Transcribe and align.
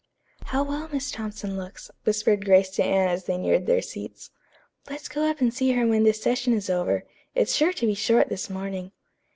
"How 0.45 0.63
well 0.63 0.89
Miss 0.91 1.11
Thompson 1.11 1.55
looks," 1.55 1.91
whispered 2.05 2.43
Grace 2.43 2.71
to 2.71 2.83
Anne 2.83 3.07
as 3.09 3.25
they 3.25 3.37
neared 3.37 3.67
their 3.67 3.83
seats. 3.83 4.31
"Let's 4.89 5.07
go 5.07 5.29
up 5.29 5.41
and 5.41 5.53
see 5.53 5.73
her 5.73 5.85
when 5.85 6.01
this 6.05 6.19
session 6.23 6.53
is 6.53 6.71
over. 6.71 7.03
It's 7.35 7.53
sure 7.53 7.71
to 7.73 7.85
be 7.85 7.93
short 7.93 8.27
this 8.27 8.49
morning." 8.49 8.93